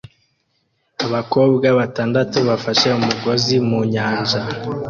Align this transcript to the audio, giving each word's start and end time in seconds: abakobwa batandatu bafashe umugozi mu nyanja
abakobwa 1.05 1.67
batandatu 1.79 2.37
bafashe 2.49 2.87
umugozi 2.99 3.55
mu 3.67 3.79
nyanja 3.93 4.41